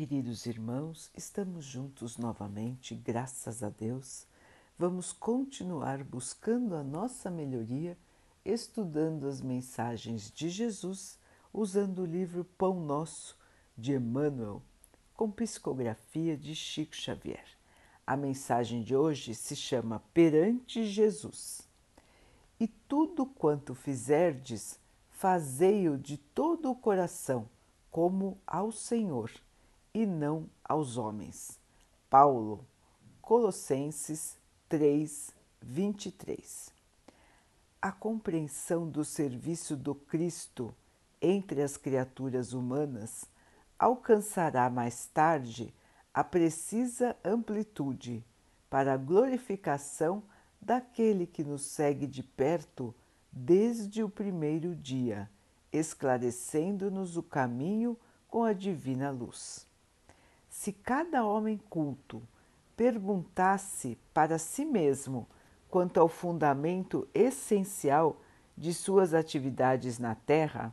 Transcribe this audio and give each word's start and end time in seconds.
Queridos 0.00 0.46
irmãos, 0.46 1.10
estamos 1.14 1.62
juntos 1.62 2.16
novamente, 2.16 2.94
graças 2.94 3.62
a 3.62 3.68
Deus. 3.68 4.26
Vamos 4.78 5.12
continuar 5.12 6.02
buscando 6.02 6.74
a 6.74 6.82
nossa 6.82 7.30
melhoria, 7.30 7.98
estudando 8.42 9.26
as 9.26 9.42
mensagens 9.42 10.32
de 10.32 10.48
Jesus, 10.48 11.18
usando 11.52 11.98
o 11.98 12.06
livro 12.06 12.46
Pão 12.56 12.80
Nosso 12.80 13.36
de 13.76 13.92
Emmanuel, 13.92 14.62
com 15.12 15.30
psicografia 15.30 16.34
de 16.34 16.54
Chico 16.54 16.96
Xavier. 16.96 17.44
A 18.06 18.16
mensagem 18.16 18.82
de 18.82 18.96
hoje 18.96 19.34
se 19.34 19.54
chama 19.54 20.02
Perante 20.14 20.82
Jesus. 20.86 21.68
E 22.58 22.66
tudo 22.66 23.26
quanto 23.26 23.74
fizerdes, 23.74 24.80
fazei-o 25.10 25.98
de 25.98 26.16
todo 26.16 26.70
o 26.70 26.74
coração, 26.74 27.46
como 27.90 28.40
ao 28.46 28.72
Senhor 28.72 29.30
e 29.92 30.06
não 30.06 30.48
aos 30.64 30.96
homens. 30.96 31.58
Paulo, 32.08 32.66
Colossenses 33.20 34.38
3, 34.68 35.34
23. 35.60 36.72
A 37.82 37.92
compreensão 37.92 38.88
do 38.88 39.04
serviço 39.04 39.76
do 39.76 39.94
Cristo 39.94 40.74
entre 41.20 41.62
as 41.62 41.76
criaturas 41.76 42.52
humanas 42.52 43.24
alcançará 43.78 44.68
mais 44.68 45.06
tarde 45.06 45.74
a 46.12 46.24
precisa 46.24 47.16
amplitude 47.24 48.24
para 48.68 48.94
a 48.94 48.96
glorificação 48.96 50.22
daquele 50.60 51.26
que 51.26 51.42
nos 51.42 51.62
segue 51.62 52.06
de 52.06 52.22
perto 52.22 52.94
desde 53.32 54.02
o 54.02 54.08
primeiro 54.08 54.74
dia, 54.74 55.30
esclarecendo-nos 55.72 57.16
o 57.16 57.22
caminho 57.22 57.96
com 58.28 58.44
a 58.44 58.52
divina 58.52 59.10
luz. 59.10 59.69
Se 60.60 60.74
cada 60.74 61.24
homem 61.24 61.56
culto 61.70 62.22
perguntasse 62.76 63.96
para 64.12 64.36
si 64.36 64.62
mesmo 64.66 65.26
quanto 65.70 65.98
ao 65.98 66.06
fundamento 66.06 67.08
essencial 67.14 68.20
de 68.54 68.74
suas 68.74 69.14
atividades 69.14 69.98
na 69.98 70.14
Terra, 70.14 70.70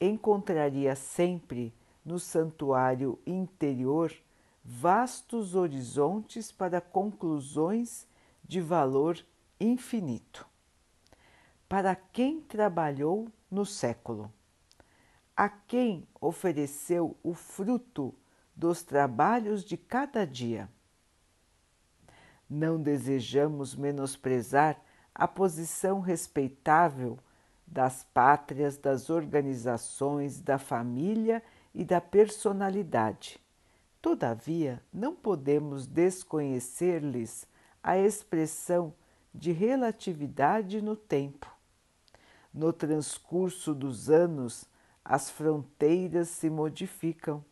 encontraria 0.00 0.94
sempre 0.94 1.74
no 2.04 2.20
santuário 2.20 3.18
interior 3.26 4.14
vastos 4.64 5.56
horizontes 5.56 6.52
para 6.52 6.80
conclusões 6.80 8.06
de 8.44 8.60
valor 8.60 9.18
infinito. 9.58 10.46
Para 11.68 11.96
quem 11.96 12.40
trabalhou 12.42 13.26
no 13.50 13.66
século? 13.66 14.32
A 15.36 15.48
quem 15.48 16.06
ofereceu 16.20 17.16
o 17.24 17.34
fruto 17.34 18.14
dos 18.56 18.82
trabalhos 18.82 19.62
de 19.62 19.76
cada 19.76 20.26
dia. 20.26 20.68
Não 22.48 22.80
desejamos 22.80 23.76
menosprezar 23.76 24.80
a 25.14 25.28
posição 25.28 26.00
respeitável 26.00 27.18
das 27.66 28.04
pátrias, 28.14 28.78
das 28.78 29.10
organizações, 29.10 30.40
da 30.40 30.58
família 30.58 31.42
e 31.74 31.84
da 31.84 32.00
personalidade. 32.00 33.38
Todavia, 34.00 34.80
não 34.92 35.14
podemos 35.14 35.86
desconhecer-lhes 35.86 37.46
a 37.82 37.98
expressão 37.98 38.94
de 39.34 39.52
relatividade 39.52 40.80
no 40.80 40.96
tempo. 40.96 41.52
No 42.54 42.72
transcurso 42.72 43.74
dos 43.74 44.08
anos, 44.08 44.64
as 45.04 45.28
fronteiras 45.28 46.28
se 46.28 46.48
modificam 46.48 47.44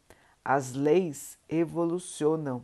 as 0.45 0.73
leis 0.73 1.39
evolucionam, 1.49 2.63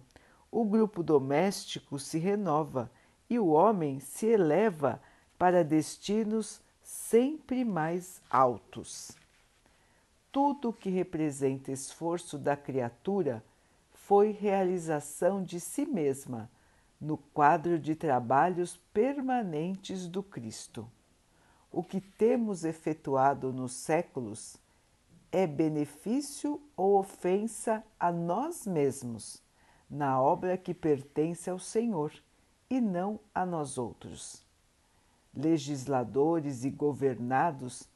o 0.51 0.65
grupo 0.65 1.03
doméstico 1.03 1.99
se 1.99 2.19
renova 2.19 2.91
e 3.29 3.39
o 3.39 3.49
homem 3.49 4.01
se 4.01 4.27
eleva 4.27 5.01
para 5.39 5.65
destinos 5.65 6.61
sempre 6.83 7.65
mais 7.65 8.21
altos. 8.29 9.13
Tudo 10.31 10.73
que 10.73 10.91
representa 10.91 11.73
esforço 11.73 12.37
da 12.37 12.57
criatura 12.57 13.43
foi 13.93 14.33
realização 14.33 15.43
de 15.43 15.59
si 15.59 15.87
mesma 15.87 16.51
no 17.01 17.17
quadro 17.17 17.79
de 17.79 17.95
trabalhos 17.95 18.77
permanentes 18.93 20.07
do 20.07 20.23
Cristo. 20.23 20.87
O 21.73 21.83
que 21.83 22.01
temos 22.01 22.65
efetuado 22.65 23.53
nos 23.53 23.73
séculos 23.73 24.57
é 25.33 25.47
benefício 25.47 26.61
ou 26.77 26.99
ofensa 26.99 27.85
a 27.99 28.11
nós 28.11 28.67
mesmos, 28.67 29.43
na 29.89 30.21
obra 30.21 30.57
que 30.57 30.75
pertence 30.75 31.49
ao 31.49 31.59
Senhor 31.59 32.13
e 32.69 32.81
não 32.81 33.21
a 33.35 33.47
nós 33.47 33.79
outros. 33.79 34.45
Legisladores 35.35 36.65
e 36.65 36.71
governados 36.71 37.89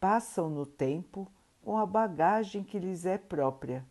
passam 0.00 0.48
no 0.48 0.66
tempo 0.66 1.30
com 1.62 1.76
a 1.76 1.86
bagagem 1.86 2.64
que 2.64 2.78
lhes 2.78 3.06
é 3.06 3.18
própria, 3.18 3.86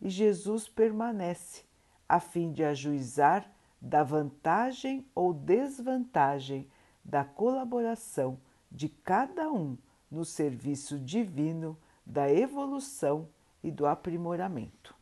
e 0.00 0.10
Jesus 0.10 0.68
permanece 0.68 1.64
a 2.08 2.20
fim 2.20 2.52
de 2.52 2.62
ajuizar 2.62 3.50
da 3.80 4.02
vantagem 4.02 5.06
ou 5.14 5.32
desvantagem 5.32 6.68
da 7.04 7.24
colaboração 7.24 8.38
de 8.70 8.88
cada 8.88 9.50
um 9.50 9.78
no 10.10 10.24
serviço 10.24 10.98
divino 10.98 11.78
da 12.06 12.32
evolução 12.32 13.28
e 13.62 13.70
do 13.70 13.84
aprimoramento. 13.84 14.94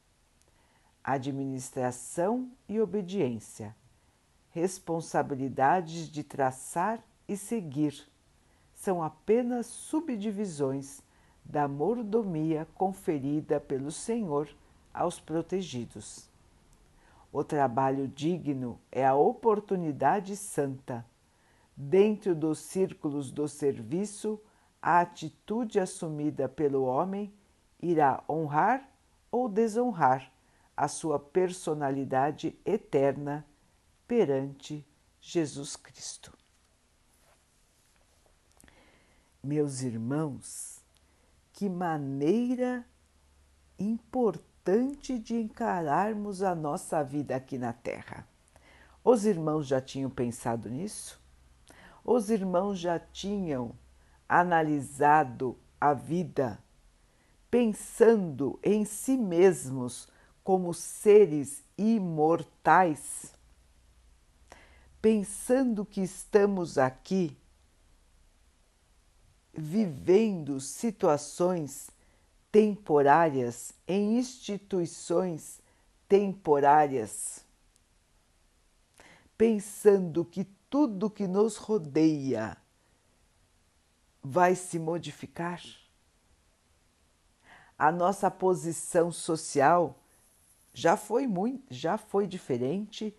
Administração 1.02 2.50
e 2.66 2.80
obediência, 2.80 3.76
responsabilidades 4.50 6.08
de 6.08 6.24
traçar 6.24 7.04
e 7.28 7.36
seguir, 7.36 8.08
são 8.74 9.02
apenas 9.02 9.66
subdivisões 9.66 11.02
da 11.44 11.68
mordomia 11.68 12.66
conferida 12.74 13.60
pelo 13.60 13.90
Senhor 13.90 14.48
aos 14.92 15.20
protegidos. 15.20 16.28
O 17.30 17.44
trabalho 17.44 18.08
digno 18.08 18.80
é 18.90 19.04
a 19.04 19.14
oportunidade 19.14 20.36
santa. 20.36 21.04
Dentro 21.76 22.34
dos 22.34 22.60
círculos 22.60 23.30
do 23.30 23.48
serviço, 23.48 24.40
a 24.84 25.00
atitude 25.00 25.80
assumida 25.80 26.46
pelo 26.46 26.84
homem 26.84 27.32
irá 27.80 28.22
honrar 28.28 28.86
ou 29.32 29.48
desonrar 29.48 30.30
a 30.76 30.88
sua 30.88 31.18
personalidade 31.18 32.54
eterna 32.66 33.46
perante 34.06 34.86
Jesus 35.18 35.74
Cristo. 35.74 36.36
Meus 39.42 39.80
irmãos, 39.80 40.84
que 41.50 41.66
maneira 41.66 42.84
importante 43.78 45.18
de 45.18 45.36
encararmos 45.36 46.42
a 46.42 46.54
nossa 46.54 47.02
vida 47.02 47.34
aqui 47.34 47.56
na 47.56 47.72
Terra. 47.72 48.28
Os 49.02 49.24
irmãos 49.24 49.66
já 49.66 49.80
tinham 49.80 50.10
pensado 50.10 50.68
nisso? 50.68 51.18
Os 52.04 52.28
irmãos 52.28 52.78
já 52.78 52.98
tinham 52.98 53.74
analisado 54.40 55.56
a 55.80 55.94
vida, 55.94 56.58
pensando 57.48 58.58
em 58.64 58.84
si 58.84 59.16
mesmos 59.16 60.08
como 60.42 60.74
seres 60.74 61.62
imortais, 61.78 63.32
pensando 65.00 65.86
que 65.86 66.00
estamos 66.00 66.78
aqui 66.78 67.36
vivendo 69.52 70.60
situações 70.60 71.88
temporárias 72.50 73.72
em 73.86 74.18
instituições 74.18 75.60
temporárias, 76.08 77.44
pensando 79.38 80.24
que 80.24 80.42
tudo 80.68 81.08
que 81.08 81.28
nos 81.28 81.56
rodeia 81.56 82.63
vai 84.24 84.54
se 84.54 84.78
modificar? 84.78 85.60
A 87.78 87.92
nossa 87.92 88.30
posição 88.30 89.12
social 89.12 89.98
já 90.72 90.96
foi 90.96 91.26
muito, 91.26 91.62
já 91.72 91.98
foi 91.98 92.26
diferente, 92.26 93.14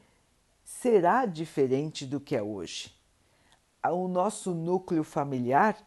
será 0.64 1.28
diferente 1.28 2.06
do 2.08 2.20
que 2.20 2.36
é 2.36 2.42
hoje. 2.42 2.92
O 3.84 4.08
nosso 4.08 4.56
núcleo 4.56 5.04
familiar 5.04 5.78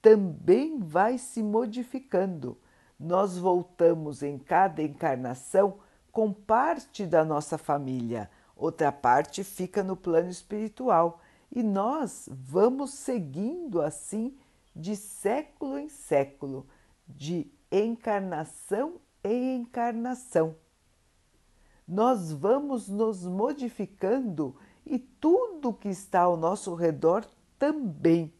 também 0.00 0.78
vai 0.78 1.18
se 1.18 1.42
modificando. 1.42 2.58
Nós 2.98 3.36
voltamos 3.36 4.22
em 4.22 4.38
cada 4.38 4.82
encarnação 4.82 5.80
com 6.10 6.32
parte 6.32 7.04
da 7.04 7.24
nossa 7.24 7.58
família, 7.58 8.30
outra 8.56 8.90
parte 8.90 9.44
fica 9.44 9.82
no 9.82 9.96
plano 9.96 10.30
espiritual 10.30 11.20
e 11.50 11.62
nós 11.62 12.28
vamos 12.30 12.92
seguindo 12.92 13.82
assim 13.82 14.36
de 14.74 14.96
século 14.96 15.78
em 15.78 15.88
século, 15.88 16.66
de 17.06 17.50
encarnação 17.70 19.00
em 19.24 19.56
encarnação. 19.56 20.56
nós 21.86 22.32
vamos 22.32 22.88
nos 22.88 23.26
modificando 23.26 24.56
e 24.86 24.98
tudo 24.98 25.72
que 25.72 25.88
está 25.88 26.20
ao 26.22 26.36
nosso 26.36 26.74
redor 26.74 27.24
também. 27.58 28.32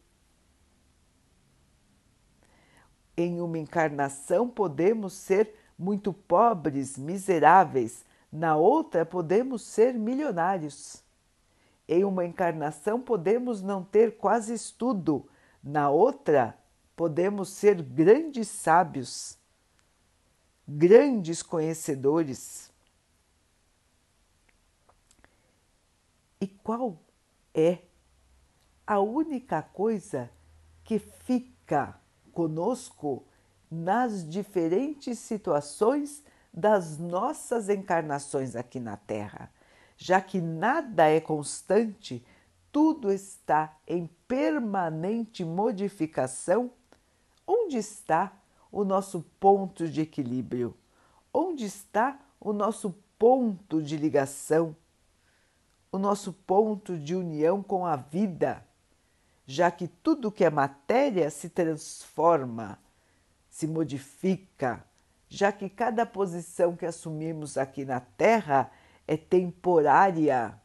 Em 3.15 3.39
uma 3.41 3.59
encarnação 3.59 4.49
podemos 4.49 5.13
ser 5.13 5.53
muito 5.77 6.11
pobres, 6.11 6.97
miseráveis, 6.97 8.03
na 8.31 8.55
outra 8.55 9.05
podemos 9.05 9.61
ser 9.61 9.93
milionários. 9.93 11.03
Em 11.87 12.03
uma 12.03 12.25
encarnação 12.25 12.99
podemos 12.99 13.61
não 13.61 13.83
ter 13.83 14.17
quase 14.17 14.53
estudo, 14.53 15.29
na 15.63 15.89
outra 15.89 16.57
podemos 16.95 17.49
ser 17.49 17.81
grandes 17.81 18.47
sábios, 18.47 19.37
grandes 20.67 21.41
conhecedores. 21.41 22.71
E 26.41 26.47
qual 26.47 26.99
é 27.53 27.79
a 28.85 28.99
única 28.99 29.61
coisa 29.61 30.29
que 30.83 30.99
fica 30.99 31.97
conosco 32.33 33.25
nas 33.71 34.27
diferentes 34.27 35.17
situações 35.19 36.23
das 36.53 36.97
nossas 36.97 37.69
encarnações 37.69 38.55
aqui 38.55 38.79
na 38.79 38.97
Terra? 38.97 39.49
Já 39.95 40.19
que 40.19 40.41
nada 40.41 41.07
é 41.07 41.21
constante, 41.21 42.25
tudo 42.73 43.11
está 43.11 43.77
em 43.87 44.09
permanente 44.27 45.45
modificação, 45.45 46.71
onde 47.45 47.77
está 47.77 48.33
o 48.71 48.83
nosso 48.83 49.21
ponto 49.39 49.87
de 49.87 50.01
equilíbrio? 50.01 50.75
Onde 51.31 51.65
está 51.65 52.19
o 52.39 52.51
nosso 52.51 52.95
ponto 53.19 53.79
de 53.79 53.95
ligação? 53.95 54.75
O 55.91 55.99
nosso 55.99 56.33
ponto 56.33 56.97
de 56.97 57.15
união 57.15 57.61
com 57.61 57.85
a 57.85 57.95
vida? 57.95 58.65
Já 59.45 59.69
que 59.69 59.87
tudo 59.87 60.31
que 60.31 60.43
é 60.43 60.49
matéria 60.49 61.29
se 61.29 61.49
transforma, 61.49 62.79
se 63.51 63.67
modifica, 63.67 64.83
já 65.29 65.51
que 65.51 65.69
cada 65.69 66.07
posição 66.07 66.75
que 66.75 66.87
assumimos 66.87 67.55
aqui 67.55 67.85
na 67.85 67.99
Terra 67.99 68.71
é 69.07 69.15
temporária, 69.15 70.59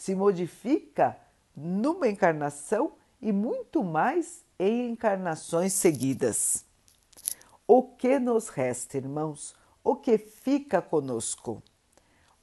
se 0.00 0.14
modifica 0.14 1.14
numa 1.54 2.08
encarnação 2.08 2.92
e 3.20 3.30
muito 3.30 3.84
mais 3.84 4.42
em 4.58 4.92
encarnações 4.92 5.74
seguidas. 5.74 6.64
O 7.68 7.82
que 7.82 8.18
nos 8.18 8.48
resta, 8.48 8.96
irmãos? 8.96 9.54
O 9.84 9.94
que 9.94 10.16
fica 10.16 10.80
conosco? 10.80 11.62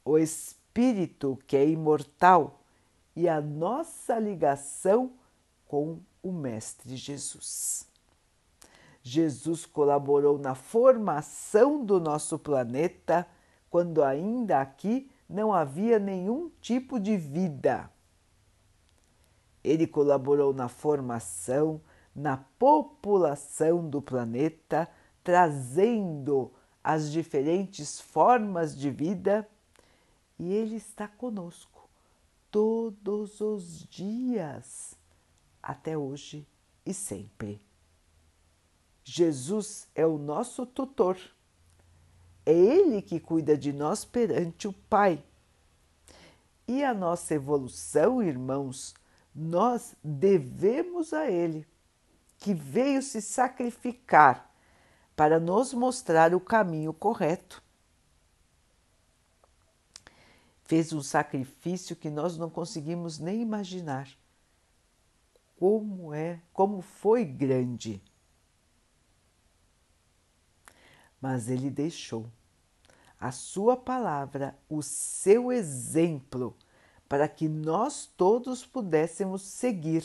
O 0.05 0.19
Espírito 0.19 1.35
que 1.47 1.57
é 1.57 1.67
imortal 1.67 2.61
e 3.15 3.27
a 3.27 3.41
nossa 3.41 4.19
ligação 4.19 5.13
com 5.67 5.99
o 6.21 6.31
Mestre 6.31 6.95
Jesus. 6.95 7.87
Jesus 9.01 9.65
colaborou 9.65 10.37
na 10.37 10.53
formação 10.53 11.83
do 11.83 11.99
nosso 11.99 12.37
planeta 12.37 13.25
quando 13.67 14.03
ainda 14.03 14.61
aqui 14.61 15.09
não 15.29 15.53
havia 15.53 15.99
nenhum 15.99 16.49
tipo 16.61 16.99
de 16.99 17.17
vida. 17.17 17.91
Ele 19.63 19.85
colaborou 19.85 20.53
na 20.53 20.69
formação, 20.69 21.81
na 22.15 22.37
população 22.37 23.89
do 23.89 24.01
planeta 24.01 24.89
trazendo 25.27 26.53
as 26.81 27.11
diferentes 27.11 27.99
formas 27.99 28.73
de 28.73 28.89
vida 28.89 29.45
e 30.39 30.53
Ele 30.53 30.77
está 30.77 31.05
conosco 31.05 31.89
todos 32.49 33.41
os 33.41 33.85
dias, 33.89 34.95
até 35.61 35.97
hoje 35.97 36.47
e 36.85 36.93
sempre. 36.93 37.61
Jesus 39.03 39.89
é 39.93 40.05
o 40.05 40.17
nosso 40.17 40.65
tutor. 40.65 41.17
É 42.47 42.53
Ele 42.53 43.01
que 43.01 43.19
cuida 43.19 43.57
de 43.57 43.73
nós 43.73 44.05
perante 44.05 44.69
o 44.69 44.73
Pai. 44.73 45.21
E 46.65 46.81
a 46.81 46.93
nossa 46.93 47.33
evolução, 47.33 48.23
irmãos, 48.23 48.93
nós 49.35 49.93
devemos 50.01 51.11
a 51.11 51.29
Ele, 51.29 51.67
que 52.39 52.53
veio 52.53 53.01
se 53.01 53.21
sacrificar 53.21 54.49
para 55.13 55.41
nos 55.41 55.73
mostrar 55.73 56.33
o 56.33 56.39
caminho 56.39 56.93
correto. 56.93 57.61
Fez 60.63 60.93
um 60.93 61.01
sacrifício 61.01 61.97
que 61.97 62.09
nós 62.09 62.37
não 62.37 62.49
conseguimos 62.49 63.19
nem 63.19 63.41
imaginar. 63.41 64.07
Como 65.59 66.13
é, 66.13 66.41
como 66.53 66.81
foi 66.81 67.25
grande. 67.25 68.01
Mas 71.19 71.49
ele 71.49 71.69
deixou 71.69 72.31
a 73.19 73.31
sua 73.31 73.75
palavra, 73.75 74.57
o 74.69 74.81
seu 74.81 75.51
exemplo, 75.51 76.55
para 77.07 77.27
que 77.27 77.47
nós 77.47 78.05
todos 78.17 78.65
pudéssemos 78.65 79.41
seguir. 79.41 80.03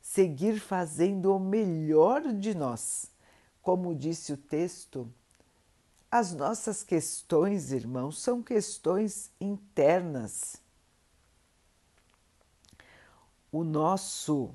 Seguir 0.00 0.60
fazendo 0.60 1.34
o 1.34 1.40
melhor 1.40 2.22
de 2.32 2.54
nós 2.54 3.12
como 3.62 3.94
disse 3.94 4.32
o 4.32 4.36
texto, 4.36 5.10
as 6.10 6.34
nossas 6.34 6.82
questões, 6.82 7.70
irmãos, 7.70 8.20
são 8.20 8.42
questões 8.42 9.30
internas. 9.40 10.56
O 13.50 13.62
nosso 13.62 14.52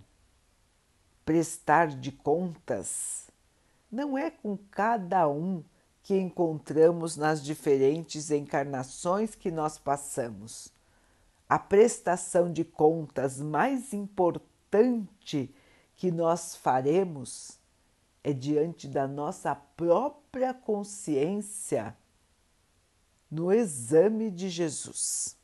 prestar 1.25 1.87
de 1.87 2.11
contas 2.11 3.27
não 3.89 4.17
é 4.17 4.29
com 4.29 4.57
cada 4.69 5.27
um 5.27 5.63
que 6.07 6.17
encontramos 6.17 7.17
nas 7.17 7.43
diferentes 7.43 8.31
encarnações 8.31 9.35
que 9.35 9.51
nós 9.51 9.77
passamos. 9.77 10.71
A 11.49 11.59
prestação 11.59 12.49
de 12.49 12.63
contas 12.63 13.41
mais 13.41 13.91
importante 13.91 15.53
que 15.97 16.09
nós 16.09 16.55
faremos 16.55 17.59
é 18.23 18.31
diante 18.31 18.87
da 18.87 19.05
nossa 19.05 19.53
própria 19.53 20.53
consciência 20.53 21.93
no 23.29 23.51
exame 23.51 24.31
de 24.31 24.47
Jesus. 24.47 25.35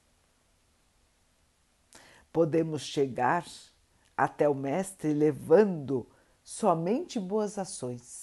Podemos 2.32 2.84
chegar 2.84 3.46
até 4.16 4.48
o 4.48 4.56
Mestre 4.56 5.14
levando 5.14 6.08
somente 6.42 7.20
boas 7.20 7.58
ações. 7.58 8.23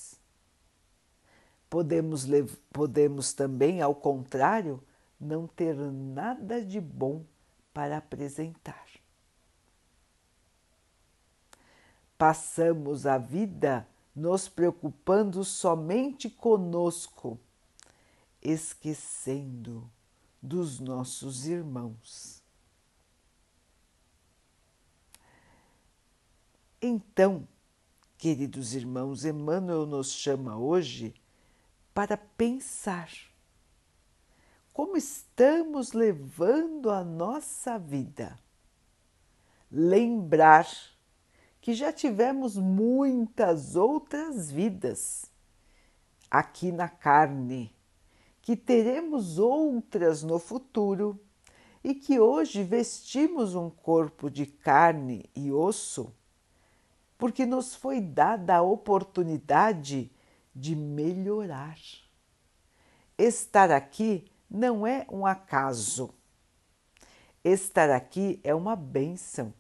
Podemos, 1.71 2.27
podemos 2.73 3.33
também, 3.33 3.81
ao 3.81 3.95
contrário, 3.95 4.83
não 5.21 5.47
ter 5.47 5.77
nada 5.77 6.65
de 6.65 6.81
bom 6.81 7.25
para 7.73 7.99
apresentar. 7.99 8.87
Passamos 12.19 13.07
a 13.07 13.17
vida 13.17 13.87
nos 14.15 14.49
preocupando 14.49 15.45
somente 15.45 16.29
conosco, 16.29 17.39
esquecendo 18.43 19.89
dos 20.43 20.81
nossos 20.81 21.47
irmãos. 21.47 22.43
Então, 26.83 27.47
queridos 28.19 28.75
irmãos, 28.75 29.25
Emmanuel 29.25 29.87
nos 29.87 30.11
chama 30.11 30.57
hoje 30.57 31.15
para 31.93 32.17
pensar 32.17 33.11
como 34.73 34.97
estamos 34.97 35.93
levando 35.93 36.91
a 36.91 37.05
nossa 37.05 37.79
vida. 37.79 38.39
Lembrar 39.71 40.67
que 41.61 41.75
já 41.75 41.93
tivemos 41.93 42.57
muitas 42.57 43.77
outras 43.77 44.51
vidas 44.51 45.27
aqui 46.31 46.73
na 46.73 46.89
carne, 46.89 47.75
que 48.41 48.57
teremos 48.57 49.39
outras 49.39 50.23
no 50.23 50.39
futuro 50.39 51.21
e 51.85 51.95
que 51.95 52.19
hoje 52.19 52.63
vestimos 52.63 53.55
um 53.55 53.69
corpo 53.69 54.31
de 54.31 54.47
carne 54.47 55.29
e 55.35 55.53
osso 55.53 56.15
porque 57.21 57.45
nos 57.45 57.75
foi 57.75 58.01
dada 58.01 58.57
a 58.57 58.63
oportunidade 58.63 60.11
de 60.61 60.77
melhorar. 60.77 61.79
Estar 63.17 63.71
aqui 63.71 64.31
não 64.51 64.87
é 64.87 65.07
um 65.11 65.25
acaso. 65.25 66.13
Estar 67.43 67.89
aqui 67.91 68.39
é 68.45 68.55
uma 68.55 68.77
bênção 68.77 69.55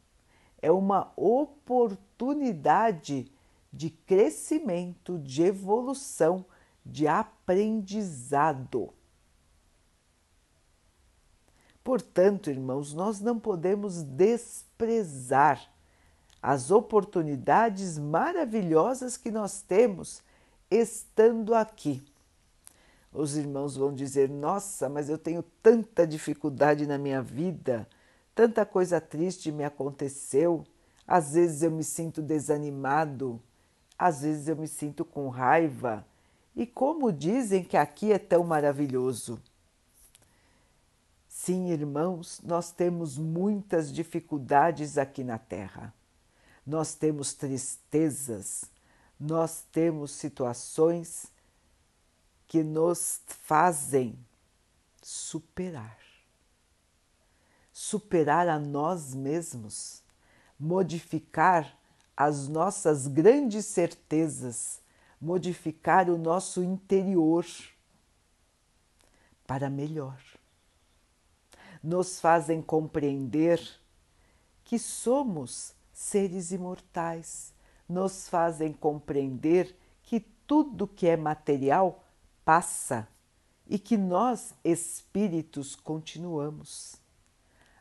é 0.62 0.71
uma 0.71 1.12
oportunidade 1.16 3.33
de 3.73 3.88
crescimento, 3.90 5.19
de 5.19 5.42
evolução, 5.42 6.45
de 6.85 7.09
aprendizado. 7.09 8.92
Portanto, 11.83 12.50
irmãos, 12.50 12.92
nós 12.92 13.21
não 13.21 13.38
podemos 13.38 14.02
desprezar 14.02 15.66
as 16.42 16.71
oportunidades 16.71 17.99
maravilhosas 17.99 19.16
que 19.16 19.30
nós 19.30 19.62
temos 19.62 20.23
estando 20.71 21.55
aqui. 21.55 22.03
Os 23.12 23.37
irmãos 23.37 23.77
vão 23.77 23.93
dizer: 23.93 24.29
Nossa, 24.29 24.89
mas 24.89 25.09
eu 25.09 25.19
tenho 25.19 25.43
tanta 25.62 26.07
dificuldade 26.07 26.87
na 26.87 26.97
minha 26.97 27.21
vida, 27.21 27.89
tanta 28.35 28.65
coisa 28.65 29.00
triste 29.00 29.50
me 29.50 29.65
aconteceu. 29.65 30.65
Às 31.07 31.33
vezes 31.33 31.62
eu 31.62 31.71
me 31.73 31.83
sinto 31.83 32.23
desanimado, 32.23 33.41
às 33.99 34.23
vezes 34.23 34.47
eu 34.47 34.55
me 34.55 34.69
sinto 34.69 35.05
com 35.05 35.29
raiva. 35.29 36.07
E 36.55 36.67
como 36.67 37.12
dizem 37.12 37.65
que 37.65 37.77
aqui 37.77 38.12
é 38.12 38.19
tão 38.19 38.45
maravilhoso? 38.45 39.41
Sim, 41.29 41.71
irmãos, 41.71 42.41
nós 42.45 42.71
temos 42.71 43.17
muitas 43.17 43.93
dificuldades 43.93 44.99
aqui 44.99 45.25
na 45.25 45.39
Terra. 45.39 45.95
Nós 46.67 46.95
temos 46.95 47.33
tristezas, 47.33 48.71
nós 49.21 49.67
temos 49.71 50.12
situações 50.12 51.27
que 52.49 52.62
nos 52.62 53.21
fazem 53.27 54.19
superar. 55.03 55.99
Superar 57.71 58.49
a 58.49 58.59
nós 58.59 59.15
mesmos, 59.15 60.03
modificar 60.59 61.79
as 62.17 62.49
nossas 62.49 63.07
grandes 63.07 63.67
certezas, 63.67 64.81
modificar 65.21 66.09
o 66.09 66.17
nosso 66.17 66.62
interior 66.62 67.47
para 69.47 69.69
melhor. 69.69 70.21
Nos 71.83 72.21
fazem 72.21 72.62
compreender 72.62 73.61
que 74.65 74.79
somos 74.79 75.75
seres 75.93 76.53
imortais, 76.53 77.53
nos 77.91 78.29
fazem 78.29 78.73
compreender 78.73 79.77
que 80.03 80.21
tudo 80.21 80.87
que 80.87 81.09
é 81.09 81.17
material 81.17 82.05
passa 82.45 83.09
e 83.69 83.79
que 83.79 83.97
nós, 83.97 84.55
espíritos, 84.65 85.75
continuamos. 85.75 86.97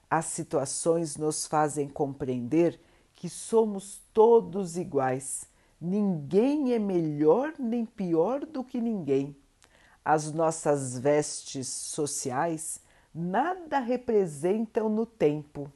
As 0.10 0.26
situações 0.26 1.16
nos 1.16 1.46
fazem 1.46 1.88
compreender 1.88 2.80
que 3.16 3.30
somos 3.30 4.02
todos 4.12 4.78
iguais. 4.78 5.46
Ninguém 5.80 6.74
é 6.74 6.80
melhor 6.80 7.54
nem 7.60 7.86
pior 7.86 8.46
do 8.46 8.64
que 8.64 8.82
ninguém. 8.82 9.36
As 10.04 10.32
nossas 10.32 10.98
vestes 10.98 11.68
sociais 11.68 12.82
nada 13.14 13.80
representam 13.80 14.90
no 14.90 15.06
tempo. 15.06 15.72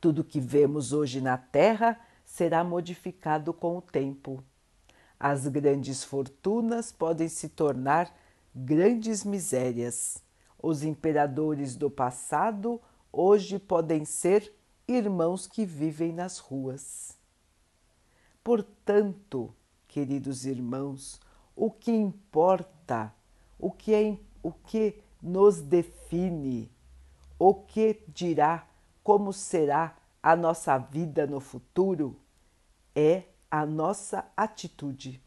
Tudo 0.00 0.24
que 0.24 0.40
vemos 0.40 0.92
hoje 0.92 1.20
na 1.20 1.36
Terra 1.36 2.00
será 2.28 2.62
modificado 2.62 3.54
com 3.54 3.78
o 3.78 3.82
tempo. 3.82 4.44
As 5.18 5.48
grandes 5.48 6.04
fortunas 6.04 6.92
podem 6.92 7.26
se 7.26 7.48
tornar 7.48 8.14
grandes 8.54 9.24
misérias. 9.24 10.22
Os 10.62 10.82
imperadores 10.82 11.74
do 11.74 11.90
passado 11.90 12.80
hoje 13.10 13.58
podem 13.58 14.04
ser 14.04 14.54
irmãos 14.86 15.46
que 15.46 15.64
vivem 15.64 16.12
nas 16.12 16.38
ruas. 16.38 17.16
Portanto, 18.44 19.54
queridos 19.88 20.44
irmãos, 20.44 21.18
o 21.56 21.70
que 21.70 21.90
importa, 21.90 23.12
o 23.58 23.72
que 23.72 23.94
é 23.94 24.18
o 24.42 24.52
que 24.52 25.00
nos 25.20 25.62
define, 25.62 26.70
o 27.38 27.54
que 27.54 28.04
dirá 28.06 28.68
como 29.02 29.32
será 29.32 29.97
a 30.22 30.34
nossa 30.34 30.76
vida 30.78 31.26
no 31.26 31.40
futuro 31.40 32.18
é 32.94 33.24
a 33.50 33.64
nossa 33.64 34.26
atitude, 34.36 35.22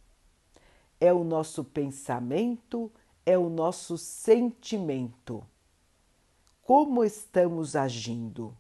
é 1.00 1.12
o 1.12 1.24
nosso 1.24 1.64
pensamento, 1.64 2.92
é 3.26 3.38
o 3.38 3.50
nosso 3.50 3.98
sentimento. 3.98 5.46
Como 6.62 7.04
estamos 7.04 7.76
agindo? 7.76 8.56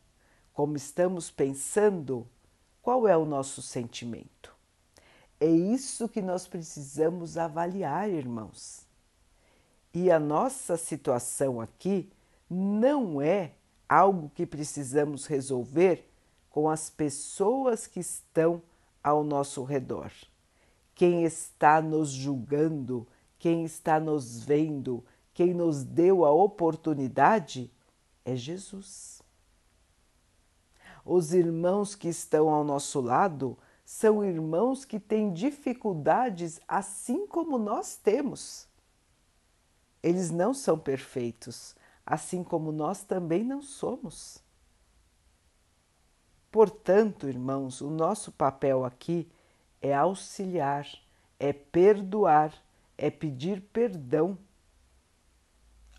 Como 0.54 0.76
estamos 0.76 1.30
pensando? 1.30 2.28
Qual 2.82 3.08
é 3.08 3.16
o 3.16 3.26
nosso 3.26 3.62
sentimento? 3.62 4.56
É 5.40 5.48
isso 5.48 6.10
que 6.10 6.22
nós 6.22 6.48
precisamos 6.48 7.38
avaliar, 7.38 8.10
irmãos. 8.10 8.86
E 9.94 10.10
a 10.10 10.20
nossa 10.20 10.78
situação 10.78 11.60
aqui 11.60 12.12
não 12.50 13.22
é 13.22 13.54
algo 13.88 14.30
que 14.34 14.46
precisamos 14.46 15.26
resolver 15.26 16.11
com 16.52 16.70
as 16.70 16.90
pessoas 16.90 17.88
que 17.88 18.00
estão 18.00 18.62
ao 19.04 19.24
nosso 19.24 19.64
redor. 19.64 20.12
Quem 20.94 21.24
está 21.24 21.82
nos 21.82 22.12
julgando, 22.12 23.08
quem 23.40 23.64
está 23.64 24.00
nos 24.00 24.44
vendo, 24.44 25.04
quem 25.34 25.54
nos 25.54 25.84
deu 25.84 26.24
a 26.26 26.32
oportunidade 26.32 27.72
é 28.24 28.36
Jesus. 28.36 29.24
Os 31.04 31.34
irmãos 31.34 31.96
que 31.96 32.10
estão 32.10 32.50
ao 32.50 32.64
nosso 32.64 33.02
lado 33.02 33.58
são 33.84 34.24
irmãos 34.24 34.86
que 34.86 35.00
têm 35.00 35.34
dificuldades 35.34 36.60
assim 36.68 37.26
como 37.26 37.58
nós 37.58 37.96
temos. 37.96 38.68
Eles 40.04 40.30
não 40.30 40.54
são 40.54 40.78
perfeitos, 40.78 41.76
assim 42.06 42.44
como 42.44 42.72
nós 42.72 43.04
também 43.04 43.44
não 43.44 43.62
somos. 43.62 44.44
Portanto, 46.52 47.30
irmãos, 47.30 47.80
o 47.80 47.90
nosso 47.90 48.30
papel 48.30 48.84
aqui 48.84 49.32
é 49.82 49.96
auxiliar, 49.96 50.86
é 51.40 51.54
perdoar, 51.54 52.54
é 52.98 53.10
pedir 53.10 53.62
perdão 53.72 54.38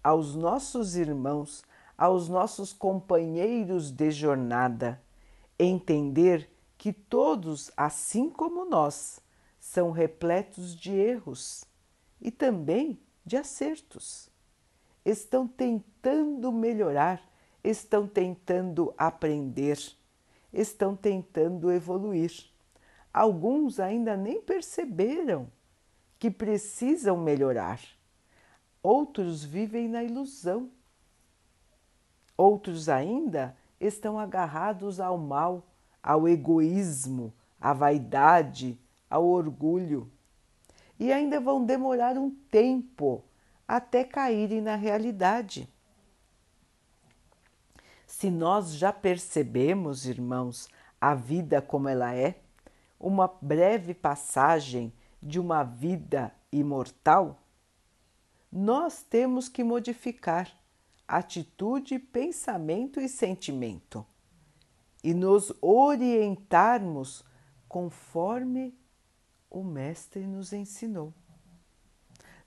aos 0.04 0.34
nossos 0.34 0.94
irmãos, 0.94 1.64
aos 1.96 2.28
nossos 2.28 2.72
companheiros 2.72 3.90
de 3.90 4.10
jornada, 4.10 5.00
entender 5.58 6.50
que 6.76 6.92
todos, 6.92 7.70
assim 7.74 8.28
como 8.28 8.66
nós, 8.66 9.20
são 9.58 9.90
repletos 9.90 10.76
de 10.76 10.92
erros 10.92 11.64
e 12.20 12.30
também 12.30 13.00
de 13.24 13.38
acertos. 13.38 14.28
Estão 15.02 15.48
tentando 15.48 16.52
melhorar, 16.52 17.22
estão 17.64 18.06
tentando 18.06 18.92
aprender 18.98 19.78
estão 20.52 20.94
tentando 20.94 21.70
evoluir. 21.70 22.32
Alguns 23.12 23.80
ainda 23.80 24.16
nem 24.16 24.40
perceberam 24.40 25.50
que 26.18 26.30
precisam 26.30 27.16
melhorar. 27.16 27.80
Outros 28.82 29.44
vivem 29.44 29.88
na 29.88 30.02
ilusão. 30.02 30.70
Outros 32.36 32.88
ainda 32.88 33.56
estão 33.80 34.18
agarrados 34.18 35.00
ao 35.00 35.18
mal, 35.18 35.66
ao 36.02 36.28
egoísmo, 36.28 37.32
à 37.60 37.72
vaidade, 37.72 38.78
ao 39.08 39.26
orgulho. 39.26 40.10
E 40.98 41.12
ainda 41.12 41.40
vão 41.40 41.64
demorar 41.64 42.16
um 42.16 42.30
tempo 42.30 43.24
até 43.66 44.04
caírem 44.04 44.60
na 44.60 44.76
realidade. 44.76 45.71
Se 48.22 48.30
nós 48.30 48.74
já 48.74 48.92
percebemos, 48.92 50.06
irmãos, 50.06 50.68
a 51.00 51.12
vida 51.12 51.60
como 51.60 51.88
ela 51.88 52.14
é, 52.14 52.38
uma 52.96 53.26
breve 53.26 53.94
passagem 53.94 54.92
de 55.20 55.40
uma 55.40 55.64
vida 55.64 56.32
imortal, 56.52 57.42
nós 58.52 59.02
temos 59.02 59.48
que 59.48 59.64
modificar 59.64 60.56
atitude, 61.08 61.98
pensamento 61.98 63.00
e 63.00 63.08
sentimento 63.08 64.06
e 65.02 65.12
nos 65.12 65.52
orientarmos 65.60 67.24
conforme 67.68 68.72
o 69.50 69.64
Mestre 69.64 70.24
nos 70.28 70.52
ensinou. 70.52 71.12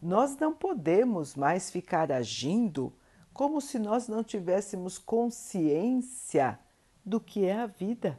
Nós 0.01 0.38
não 0.38 0.53
podemos 0.53 1.36
mais 1.36 1.70
ficar 1.70 2.13
agindo 2.13 2.94
como 3.36 3.60
se 3.60 3.77
nós 3.77 4.08
não 4.08 4.24
tivéssemos 4.24 4.98
consciência 4.98 6.58
do 7.04 7.20
que 7.20 7.44
é 7.44 7.54
a 7.54 7.65
vida. 7.65 8.18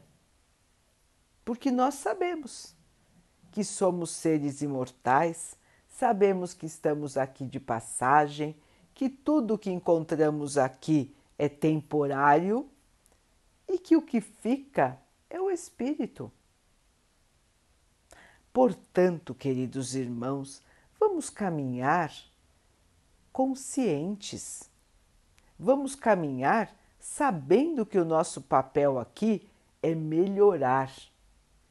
Porque 1.42 1.70
nós 1.70 1.94
sabemos 1.94 2.76
que 3.50 3.64
somos 3.64 4.10
seres 4.10 4.60
imortais, 4.60 5.56
sabemos 5.88 6.52
que 6.52 6.66
estamos 6.66 7.16
aqui 7.16 7.46
de 7.46 7.58
passagem, 7.58 8.54
que 8.94 9.08
tudo 9.08 9.56
que 9.56 9.70
encontramos 9.70 10.58
aqui 10.58 11.16
é 11.38 11.48
temporário 11.48 12.68
e 13.66 13.78
que 13.78 13.96
o 13.96 14.02
que 14.02 14.20
fica 14.20 15.00
é 15.30 15.40
o 15.40 15.50
espírito. 15.50 16.30
Portanto, 18.52 19.34
queridos 19.34 19.94
irmãos, 19.94 20.60
vamos 21.00 21.30
caminhar 21.30 22.12
conscientes 23.32 24.75
vamos 25.58 25.94
caminhar 25.94 26.74
sabendo 26.98 27.86
que 27.86 27.98
o 27.98 28.04
nosso 28.04 28.40
papel 28.42 28.98
aqui 28.98 29.48
é 29.82 29.94
melhorar, 29.94 30.90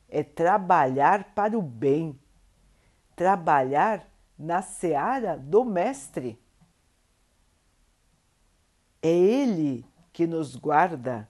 é 0.08 0.24
trabalhar 0.24 1.34
para 1.36 1.58
o 1.58 1.62
bem, 1.62 2.18
trabalhar 3.16 4.08
na 4.38 4.62
seara 4.62 5.38
do 5.38 5.66
Mestre. 5.66 6.40
É 9.02 9.10
Ele 9.10 9.86
que 10.14 10.26
nos 10.26 10.56
guarda, 10.56 11.30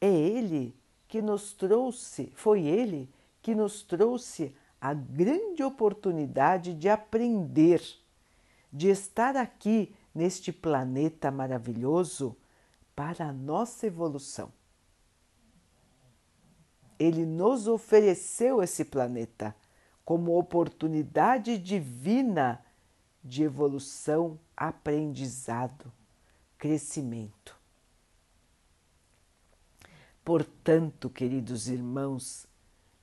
é 0.00 0.08
Ele 0.08 0.74
que 1.06 1.20
nos 1.20 1.52
trouxe, 1.52 2.32
foi 2.34 2.62
Ele 2.62 3.12
que 3.42 3.54
nos 3.54 3.82
trouxe 3.82 4.54
a 4.80 4.94
grande 4.94 5.62
oportunidade 5.62 6.72
de 6.72 6.88
aprender, 6.88 7.82
de 8.72 8.88
estar 8.88 9.36
aqui 9.36 9.94
neste 10.14 10.52
planeta 10.52 11.30
maravilhoso 11.30 12.36
para 12.94 13.28
a 13.28 13.32
nossa 13.32 13.86
evolução. 13.86 14.52
Ele 16.98 17.24
nos 17.24 17.66
ofereceu 17.66 18.62
esse 18.62 18.84
planeta 18.84 19.54
como 20.04 20.38
oportunidade 20.38 21.56
divina 21.56 22.64
de 23.22 23.42
evolução, 23.42 24.38
aprendizado, 24.56 25.90
crescimento. 26.58 27.58
Portanto, 30.24 31.08
queridos 31.08 31.68
irmãos, 31.68 32.46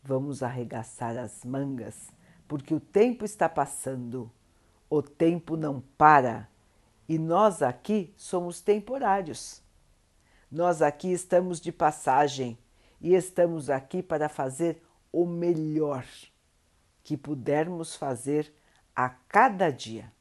vamos 0.04 0.44
arregaçar 0.44 1.18
as 1.18 1.44
mangas, 1.44 2.12
porque 2.48 2.74
o 2.74 2.80
tempo 2.80 3.26
está 3.26 3.50
passando, 3.50 4.32
o 4.90 5.02
tempo 5.02 5.58
não 5.58 5.82
para 5.98 6.48
e 7.08 7.18
nós 7.18 7.62
aqui 7.62 8.14
somos 8.18 8.60
temporários. 8.60 9.62
Nós 10.52 10.82
aqui 10.82 11.12
estamos 11.12 11.60
de 11.60 11.72
passagem 11.72 12.58
e 13.00 13.14
estamos 13.14 13.70
aqui 13.70 14.04
para 14.04 14.28
fazer 14.28 14.82
o 15.12 15.26
melhor 15.26 16.06
que 17.04 17.16
pudermos 17.16 17.96
fazer 17.96 18.54
a 18.96 19.10
cada 19.10 19.70
dia. 19.70 20.12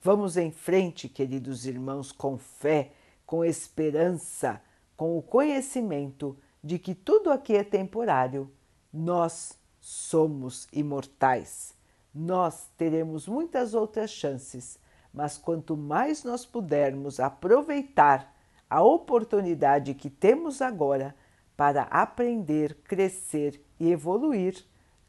Vamos 0.00 0.36
em 0.36 0.50
frente, 0.50 1.08
queridos 1.08 1.66
irmãos, 1.66 2.12
com 2.12 2.38
fé, 2.38 2.92
com 3.26 3.44
esperança, 3.44 4.62
com 4.96 5.18
o 5.18 5.22
conhecimento 5.22 6.38
de 6.62 6.78
que 6.78 6.94
tudo 6.94 7.30
aqui 7.30 7.54
é 7.54 7.64
temporário. 7.64 8.50
Nós 8.92 9.58
somos 9.80 10.66
imortais. 10.72 11.74
Nós 12.14 12.68
teremos 12.76 13.26
muitas 13.28 13.74
outras 13.74 14.10
chances 14.10 14.78
mas 15.12 15.38
quanto 15.38 15.76
mais 15.76 16.24
nós 16.24 16.44
pudermos 16.44 17.18
aproveitar 17.18 18.34
a 18.68 18.82
oportunidade 18.82 19.94
que 19.94 20.10
temos 20.10 20.60
agora 20.60 21.14
para 21.56 21.82
aprender, 21.84 22.74
crescer 22.84 23.60
e 23.80 23.90
evoluir, 23.90 24.64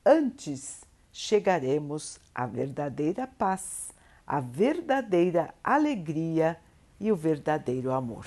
antes 0.06 0.84
chegaremos 1.12 2.20
à 2.34 2.46
verdadeira 2.46 3.28
paz, 3.28 3.90
à 4.26 4.40
verdadeira 4.40 5.54
alegria 5.64 6.58
e 7.00 7.12
o 7.12 7.16
verdadeiro 7.16 7.92
amor. 7.92 8.26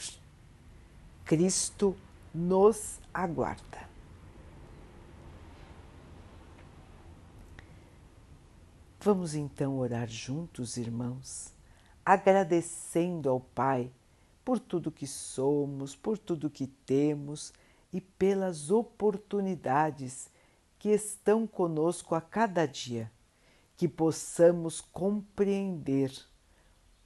Cristo 1.25 1.97
nos 2.35 3.01
aguarda. 3.13 3.91
Vamos 9.01 9.35
então 9.35 9.79
orar 9.79 10.09
juntos, 10.09 10.77
irmãos 10.77 11.53
agradecendo 12.05 13.29
ao 13.29 13.41
Pai 13.41 13.91
por 14.45 14.59
tudo 14.59 14.91
que 14.91 15.07
somos, 15.07 15.95
por 15.95 16.19
tudo 16.19 16.51
que 16.51 16.67
temos 16.67 17.53
e 17.93 18.01
pelas 18.01 18.71
oportunidades 18.71 20.31
que 20.79 20.89
estão 20.89 21.47
conosco 21.47 22.15
a 22.15 22.21
cada 22.21 22.67
dia, 22.67 23.11
que 23.77 23.87
possamos 23.87 24.81
compreender, 24.81 26.13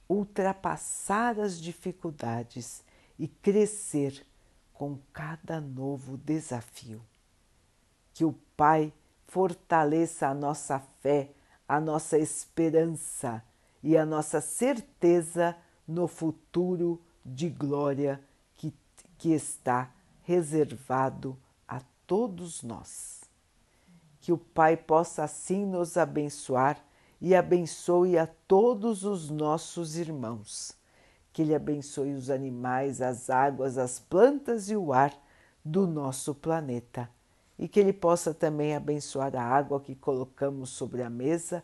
ultrapassar 0.09 1.39
as 1.39 1.59
dificuldades 1.59 2.83
e 3.19 3.27
crescer 3.27 4.25
com 4.73 4.97
cada 5.13 5.61
novo 5.61 6.17
desafio. 6.17 7.01
Que 8.13 8.25
o 8.25 8.33
Pai 8.55 8.91
fortaleça 9.27 10.27
a 10.27 10.33
nossa 10.33 10.79
fé, 11.01 11.31
a 11.67 11.79
nossa 11.79 12.17
esperança 12.17 13.43
e 13.83 13.97
a 13.97 14.05
nossa 14.05 14.41
certeza 14.41 15.55
no 15.87 16.07
futuro 16.07 17.01
de 17.25 17.49
glória 17.49 18.21
que, 18.55 18.73
que 19.17 19.31
está 19.33 19.91
reservado 20.23 21.37
a 21.67 21.81
todos 22.05 22.63
nós. 22.63 23.21
Que 24.19 24.31
o 24.31 24.37
Pai 24.37 24.75
possa 24.75 25.23
assim 25.23 25.65
nos 25.65 25.95
abençoar 25.95 26.83
e 27.21 27.33
abençoe 27.33 28.17
a 28.17 28.27
todos 28.47 29.03
os 29.03 29.29
nossos 29.29 29.95
irmãos. 29.95 30.73
Que 31.31 31.41
Ele 31.41 31.55
abençoe 31.55 32.13
os 32.13 32.29
animais, 32.29 33.01
as 33.01 33.29
águas, 33.29 33.77
as 33.77 33.99
plantas 33.99 34.69
e 34.69 34.75
o 34.75 34.91
ar 34.91 35.13
do 35.63 35.87
nosso 35.87 36.33
planeta. 36.35 37.09
E 37.57 37.67
que 37.67 37.79
Ele 37.79 37.93
possa 37.93 38.33
também 38.33 38.75
abençoar 38.75 39.35
a 39.35 39.41
água 39.41 39.79
que 39.79 39.95
colocamos 39.95 40.69
sobre 40.69 41.01
a 41.01 41.09
mesa 41.09 41.63